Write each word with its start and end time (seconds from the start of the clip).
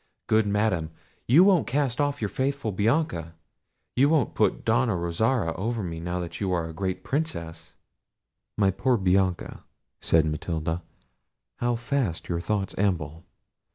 —Good 0.25 0.47
madam, 0.47 0.89
you 1.27 1.43
won't 1.43 1.67
cast 1.67 2.01
off 2.01 2.23
your 2.23 2.29
faithful 2.29 2.71
Bianca: 2.71 3.35
you 3.95 4.09
won't 4.09 4.33
put 4.33 4.65
Donna 4.65 4.95
Rosara 4.95 5.53
over 5.55 5.83
me 5.83 5.99
now 5.99 6.27
you 6.39 6.51
are 6.53 6.67
a 6.67 6.73
great 6.73 7.03
Princess." 7.03 7.75
"My 8.57 8.71
poor 8.71 8.97
Bianca," 8.97 9.63
said 9.99 10.25
Matilda, 10.25 10.81
"how 11.59 11.75
fast 11.75 12.29
your 12.29 12.39
thoughts 12.39 12.73
amble! 12.79 13.25